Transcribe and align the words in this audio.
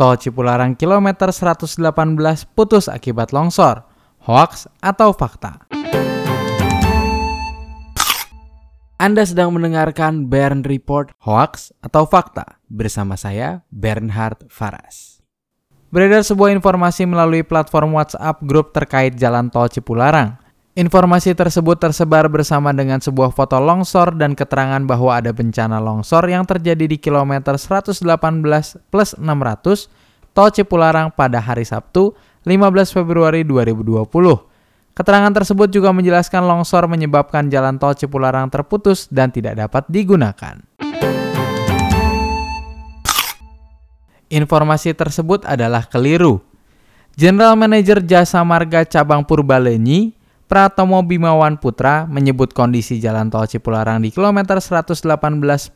Tol 0.00 0.16
Cipularang 0.16 0.80
kilometer 0.80 1.28
118 1.28 1.76
putus 2.56 2.88
akibat 2.88 3.36
longsor. 3.36 3.84
Hoax 4.24 4.64
atau 4.80 5.12
fakta? 5.12 5.68
Anda 8.96 9.28
sedang 9.28 9.52
mendengarkan 9.52 10.24
Bern 10.32 10.64
Report 10.64 11.12
Hoax 11.20 11.76
atau 11.84 12.08
Fakta 12.08 12.64
bersama 12.72 13.20
saya 13.20 13.60
Bernhard 13.68 14.48
Faras. 14.48 15.20
Beredar 15.92 16.24
sebuah 16.24 16.48
informasi 16.56 17.04
melalui 17.04 17.44
platform 17.44 18.00
WhatsApp 18.00 18.40
grup 18.40 18.72
terkait 18.72 19.20
jalan 19.20 19.52
tol 19.52 19.68
Cipularang. 19.68 20.39
Informasi 20.80 21.36
tersebut 21.36 21.76
tersebar 21.76 22.24
bersama 22.32 22.72
dengan 22.72 23.04
sebuah 23.04 23.36
foto 23.36 23.60
longsor 23.60 24.16
dan 24.16 24.32
keterangan 24.32 24.80
bahwa 24.88 25.12
ada 25.12 25.28
bencana 25.28 25.76
longsor 25.76 26.24
yang 26.24 26.48
terjadi 26.48 26.88
di 26.88 26.96
kilometer 26.96 27.60
118 27.60 28.00
plus 28.88 29.12
600 29.12 30.32
tol 30.32 30.48
Cipularang 30.48 31.12
pada 31.12 31.36
hari 31.36 31.68
Sabtu 31.68 32.16
15 32.48 32.96
Februari 32.96 33.44
2020. 33.44 34.08
Keterangan 34.96 35.32
tersebut 35.36 35.68
juga 35.68 35.92
menjelaskan 35.92 36.48
longsor 36.48 36.88
menyebabkan 36.88 37.52
jalan 37.52 37.76
tol 37.76 37.92
Cipularang 37.92 38.48
terputus 38.48 39.04
dan 39.12 39.28
tidak 39.28 39.60
dapat 39.60 39.84
digunakan. 39.92 40.64
Informasi 44.32 44.96
tersebut 44.96 45.44
adalah 45.44 45.84
keliru. 45.84 46.40
General 47.20 47.52
Manager 47.52 48.00
Jasa 48.00 48.40
Marga 48.48 48.88
Cabang 48.88 49.28
Purbalenyi, 49.28 50.16
Pratomo 50.50 50.98
Bimawan 51.06 51.62
Putra 51.62 52.10
menyebut 52.10 52.50
kondisi 52.50 52.98
jalan 52.98 53.30
tol 53.30 53.46
Cipularang 53.46 54.02
di 54.02 54.10
kilometer 54.10 54.58
118 54.58 55.06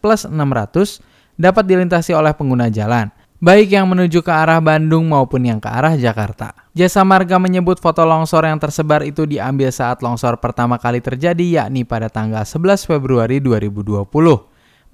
plus 0.03 0.27
600 0.27 1.39
dapat 1.39 1.63
dilintasi 1.63 2.11
oleh 2.11 2.35
pengguna 2.35 2.67
jalan 2.75 3.15
baik 3.45 3.77
yang 3.77 3.85
menuju 3.85 4.25
ke 4.25 4.33
arah 4.33 4.57
Bandung 4.59 5.13
maupun 5.13 5.45
yang 5.45 5.61
ke 5.61 5.69
arah 5.69 6.01
Jakarta. 6.01 6.57
Jasa 6.73 7.05
Marga 7.05 7.37
menyebut 7.37 7.77
foto 7.77 8.01
longsor 8.09 8.49
yang 8.49 8.57
tersebar 8.57 9.05
itu 9.05 9.29
diambil 9.29 9.69
saat 9.69 10.01
longsor 10.01 10.41
pertama 10.41 10.81
kali 10.81 11.05
terjadi 11.05 11.63
yakni 11.63 11.85
pada 11.85 12.09
tanggal 12.09 12.49
11 12.49 12.89
Februari 12.89 13.45
2020. 13.45 14.09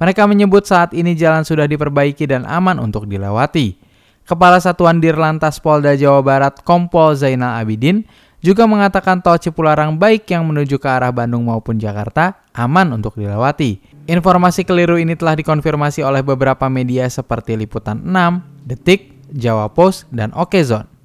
Mereka 0.03 0.23
menyebut 0.27 0.67
saat 0.67 0.97
ini 0.99 1.15
jalan 1.15 1.47
sudah 1.47 1.71
diperbaiki 1.71 2.27
dan 2.27 2.43
aman 2.43 2.83
untuk 2.83 3.07
dilewati. 3.07 3.79
Kepala 4.27 4.59
Satuan 4.59 4.99
Dirlantas 4.99 5.63
Polda 5.63 5.95
Jawa 5.95 6.19
Barat 6.19 6.59
Kompol 6.67 7.15
Zainal 7.15 7.63
Abidin 7.63 8.03
juga 8.41 8.65
mengatakan 8.69 9.21
tol 9.21 9.41
Cipularang 9.41 9.97
baik 9.97 10.29
yang 10.33 10.49
menuju 10.49 10.81
ke 10.81 10.89
arah 10.89 11.13
Bandung 11.13 11.49
maupun 11.49 11.77
Jakarta 11.81 12.41
aman 12.57 12.97
untuk 12.97 13.17
dilewati. 13.17 13.81
Informasi 14.11 14.67
keliru 14.67 14.99
ini 14.99 15.15
telah 15.15 15.39
dikonfirmasi 15.39 16.03
oleh 16.03 16.25
beberapa 16.25 16.67
media 16.67 17.07
seperti 17.07 17.55
Liputan 17.55 18.03
6, 18.03 18.67
Detik, 18.67 19.31
Jawa 19.31 19.71
Post, 19.71 20.11
dan 20.11 20.35
Okezone. 20.35 21.00